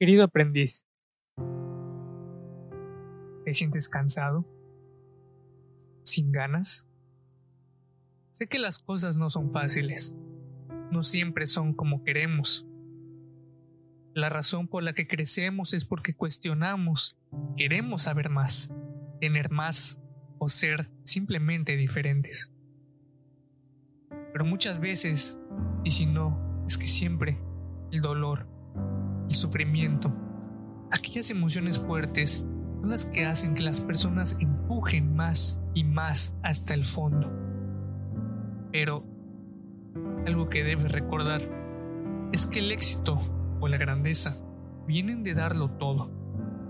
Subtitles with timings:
[0.00, 0.86] Querido aprendiz,
[3.44, 4.46] ¿te sientes cansado?
[6.04, 6.88] ¿Sin ganas?
[8.30, 10.16] Sé que las cosas no son fáciles,
[10.92, 12.64] no siempre son como queremos.
[14.14, 17.18] La razón por la que crecemos es porque cuestionamos,
[17.56, 18.72] queremos saber más,
[19.20, 20.00] tener más
[20.38, 22.52] o ser simplemente diferentes.
[24.32, 25.40] Pero muchas veces,
[25.82, 27.42] y si no, es que siempre,
[27.90, 28.57] el dolor,
[29.28, 30.10] el sufrimiento,
[30.90, 32.46] aquellas emociones fuertes
[32.80, 37.30] son las que hacen que las personas empujen más y más hasta el fondo.
[38.72, 39.04] Pero
[40.26, 41.42] algo que debes recordar
[42.32, 43.18] es que el éxito
[43.60, 44.36] o la grandeza
[44.86, 46.10] vienen de darlo todo,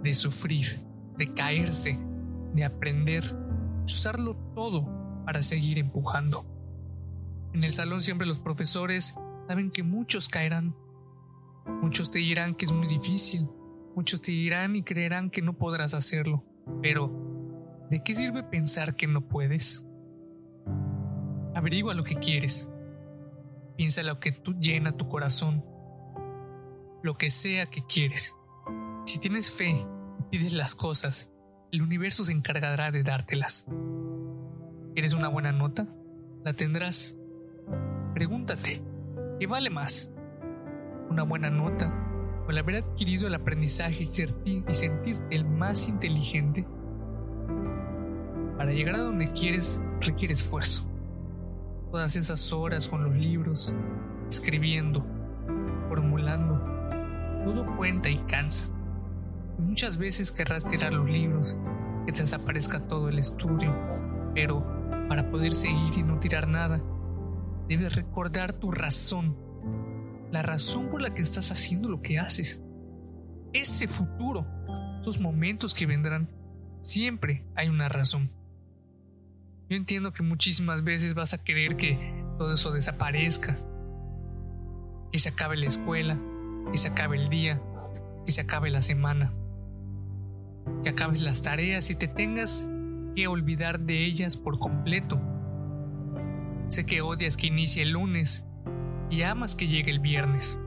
[0.02, 0.80] de sufrir,
[1.16, 1.98] de caerse,
[2.54, 3.36] de aprender,
[3.84, 6.44] usarlo todo para seguir empujando.
[7.52, 9.14] En el salón siempre los profesores
[9.46, 10.74] saben que muchos caerán
[11.82, 13.46] Muchos te dirán que es muy difícil,
[13.94, 16.42] muchos te dirán y creerán que no podrás hacerlo,
[16.82, 19.84] pero ¿de qué sirve pensar que no puedes?
[21.54, 22.70] Averigua lo que quieres.
[23.76, 25.64] Piensa lo que tú llena tu corazón,
[27.02, 28.34] lo que sea que quieres.
[29.06, 29.86] Si tienes fe
[30.18, 31.32] y pides las cosas,
[31.70, 33.66] el universo se encargará de dártelas.
[34.94, 35.86] ¿Quieres una buena nota?
[36.44, 37.16] La tendrás.
[38.14, 38.82] Pregúntate,
[39.38, 40.10] ¿qué vale más?
[41.10, 41.92] Una buena nota
[42.46, 44.04] o el haber adquirido el aprendizaje
[44.44, 46.66] y, y sentirte el más inteligente,
[48.56, 50.90] para llegar a donde quieres requiere esfuerzo.
[51.90, 53.74] Todas esas horas con los libros,
[54.28, 55.04] escribiendo,
[55.88, 56.58] formulando,
[57.44, 58.74] todo cuenta y cansa.
[59.58, 61.58] muchas veces querrás tirar los libros,
[62.06, 63.74] que te desaparezca todo el estudio,
[64.34, 64.64] pero
[65.08, 66.80] para poder seguir y no tirar nada,
[67.68, 69.36] debes recordar tu razón
[70.30, 72.62] la razón por la que estás haciendo lo que haces.
[73.52, 74.46] Ese futuro,
[75.00, 76.28] esos momentos que vendrán,
[76.80, 78.30] siempre hay una razón.
[79.68, 83.56] Yo entiendo que muchísimas veces vas a querer que todo eso desaparezca,
[85.12, 86.18] que se acabe la escuela,
[86.70, 87.60] que se acabe el día,
[88.24, 89.32] que se acabe la semana,
[90.82, 92.68] que acabes las tareas y te tengas
[93.14, 95.20] que olvidar de ellas por completo.
[96.68, 98.47] Sé que odias que inicie el lunes
[99.10, 100.60] y amas que llegue el viernes.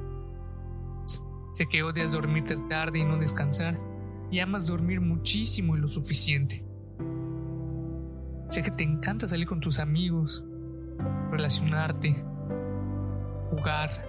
[1.54, 3.78] Sé que odias dormirte tarde y no descansar
[4.32, 6.66] y amas dormir muchísimo y lo suficiente.
[8.50, 10.46] Sé que te encanta salir con tus amigos,
[11.30, 12.24] relacionarte,
[13.50, 14.06] jugar,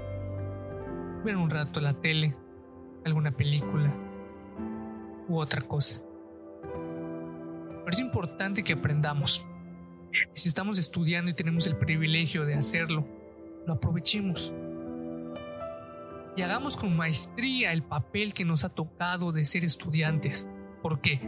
[1.25, 2.37] ver un rato la tele,
[3.05, 3.93] alguna película
[5.29, 6.05] u otra cosa.
[6.63, 9.47] Pero es importante que aprendamos.
[10.35, 13.07] Si estamos estudiando y tenemos el privilegio de hacerlo,
[13.67, 14.55] lo aprovechemos.
[16.37, 20.49] Y hagamos con maestría el papel que nos ha tocado de ser estudiantes.
[20.83, 21.21] ¿Por qué?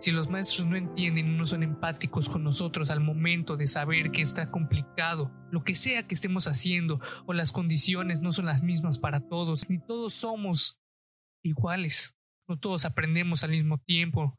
[0.00, 4.10] Si los maestros no entienden y no son empáticos con nosotros al momento de saber
[4.10, 8.62] que está complicado, lo que sea que estemos haciendo, o las condiciones no son las
[8.62, 10.80] mismas para todos, ni todos somos
[11.42, 12.16] iguales,
[12.48, 14.36] no todos aprendemos al mismo tiempo,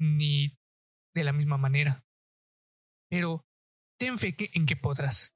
[0.00, 0.56] ni
[1.14, 2.02] de la misma manera.
[3.08, 3.44] Pero
[3.98, 5.33] ten fe en que podrás.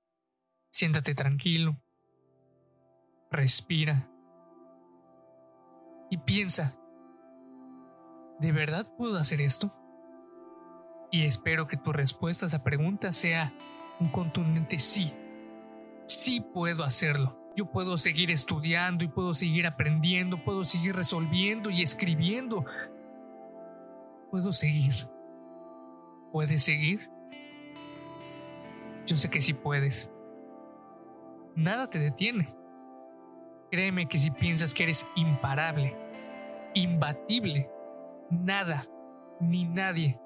[0.70, 1.80] Siéntate tranquilo.
[3.30, 4.08] Respira.
[6.10, 6.76] Y piensa,
[8.38, 9.72] ¿de verdad puedo hacer esto?
[11.10, 13.52] Y espero que tu respuesta a esa pregunta sea
[14.00, 15.12] un contundente sí.
[16.06, 17.38] Sí puedo hacerlo.
[17.56, 22.64] Yo puedo seguir estudiando y puedo seguir aprendiendo, puedo seguir resolviendo y escribiendo.
[24.30, 25.08] Puedo seguir.
[26.32, 27.10] ¿Puedes seguir?
[29.06, 30.10] Yo sé que sí puedes
[31.58, 32.48] nada te detiene.
[33.70, 35.94] Créeme que si piensas que eres imparable,
[36.74, 37.68] imbatible,
[38.30, 38.86] nada,
[39.40, 40.18] ni nadie,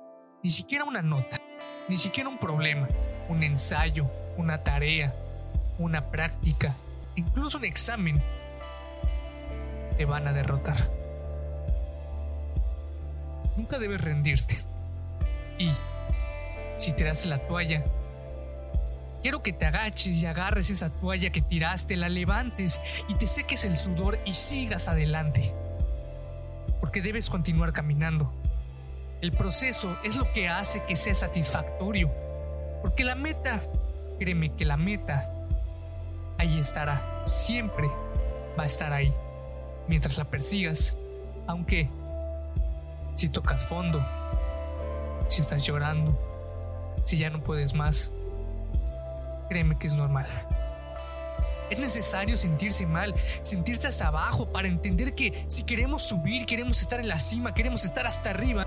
[0.43, 1.39] ni siquiera una nota,
[1.89, 2.87] ni siquiera un problema,
[3.29, 5.15] un ensayo, una tarea,
[5.79, 6.77] una práctica,
[7.17, 8.23] incluso un examen,
[9.97, 10.89] te van a derrotar.
[13.57, 14.59] Nunca debes rendirte.
[15.59, 15.71] Y
[16.77, 17.85] si te das la toalla,
[19.23, 23.65] Quiero que te agaches y agarres esa toalla que tiraste, la levantes y te seques
[23.65, 25.55] el sudor y sigas adelante.
[26.81, 28.33] Porque debes continuar caminando.
[29.21, 32.11] El proceso es lo que hace que sea satisfactorio.
[32.83, 33.63] Porque la meta,
[34.19, 35.33] créeme que la meta,
[36.39, 37.23] ahí estará.
[37.25, 37.89] Siempre
[38.59, 39.15] va a estar ahí.
[39.87, 40.97] Mientras la persigas.
[41.47, 41.89] Aunque,
[43.15, 44.05] si tocas fondo,
[45.29, 46.19] si estás llorando,
[47.05, 48.11] si ya no puedes más,
[49.53, 50.27] créeme que es normal.
[51.69, 57.01] Es necesario sentirse mal, sentirse hacia abajo para entender que si queremos subir, queremos estar
[57.01, 58.67] en la cima, queremos estar hasta arriba,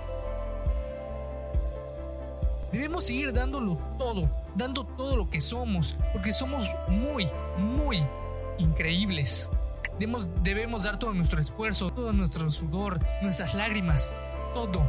[2.72, 7.28] debemos seguir dándolo todo, dando todo lo que somos, porque somos muy,
[7.58, 7.98] muy
[8.60, 9.50] increíbles.
[9.98, 14.12] Debemos, debemos dar todo nuestro esfuerzo, todo nuestro sudor, nuestras lágrimas,
[14.54, 14.84] todo.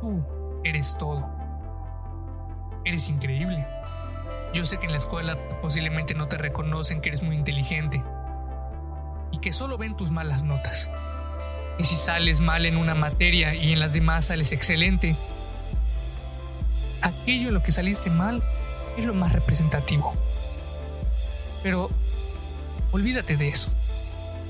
[0.00, 0.22] Tú
[0.64, 1.28] eres todo.
[2.84, 3.75] Eres increíble.
[4.52, 8.02] Yo sé que en la escuela posiblemente no te reconocen que eres muy inteligente
[9.32, 10.90] y que solo ven tus malas notas.
[11.78, 15.16] Y si sales mal en una materia y en las demás sales excelente,
[17.02, 18.42] aquello en lo que saliste mal
[18.96, 20.14] es lo más representativo.
[21.62, 21.90] Pero
[22.92, 23.72] olvídate de eso.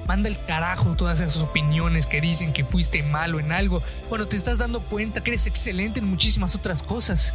[0.06, 4.37] Manda el carajo todas esas opiniones que dicen que fuiste malo en algo cuando te
[4.37, 7.34] estás dando cuenta que eres excelente en muchísimas otras cosas.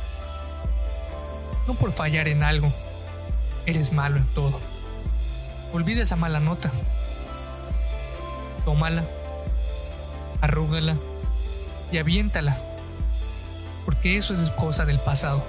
[1.72, 2.70] No por fallar en algo,
[3.66, 4.60] eres malo en todo.
[5.72, 6.70] Olvida esa mala nota.
[8.66, 9.06] Tómala,
[10.42, 10.98] arrúgala
[11.90, 12.58] y aviéntala
[13.86, 15.42] porque eso es cosa del pasado.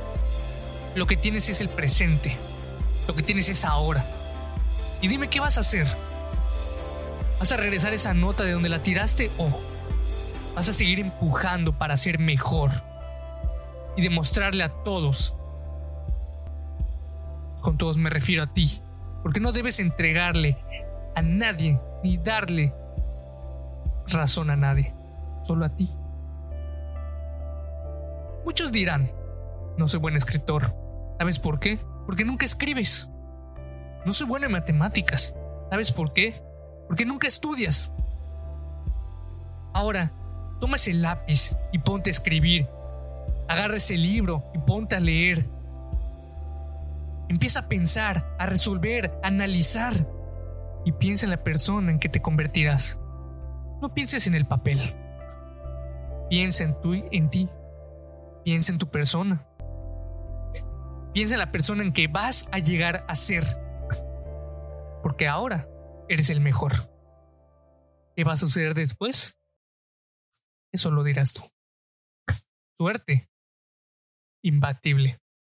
[0.94, 2.36] Lo que tienes es el presente,
[3.08, 4.04] lo que tienes es ahora.
[5.00, 5.88] Y dime qué vas a hacer.
[7.40, 9.50] ¿Vas a regresar esa nota de donde la tiraste o
[10.54, 12.80] vas a seguir empujando para ser mejor
[13.96, 15.34] y demostrarle a todos?
[17.62, 18.82] Con todos me refiero a ti,
[19.22, 20.58] porque no debes entregarle
[21.14, 22.74] a nadie ni darle
[24.08, 24.92] razón a nadie,
[25.44, 25.90] solo a ti.
[28.44, 29.10] Muchos dirán,
[29.78, 30.74] no soy buen escritor.
[31.18, 31.78] ¿Sabes por qué?
[32.04, 33.08] Porque nunca escribes.
[34.04, 35.34] No soy bueno en matemáticas.
[35.70, 36.42] ¿Sabes por qué?
[36.88, 37.92] Porque nunca estudias.
[39.72, 40.12] Ahora,
[40.60, 42.68] toma ese lápiz y ponte a escribir.
[43.48, 45.46] Agarra ese libro y ponte a leer.
[47.32, 50.06] Empieza a pensar, a resolver, a analizar.
[50.84, 53.00] Y piensa en la persona en que te convertirás.
[53.80, 54.94] No pienses en el papel.
[56.28, 56.76] Piensa en,
[57.10, 57.48] en ti
[58.44, 59.48] Piensa en tu persona.
[61.14, 63.44] Piensa en la persona en que vas a llegar a ser.
[65.02, 65.66] Porque ahora
[66.10, 66.92] eres el mejor.
[68.14, 69.38] ¿Qué va a suceder después?
[70.70, 71.50] Eso lo dirás tú.
[72.76, 73.30] Suerte.
[74.42, 75.21] Imbatible.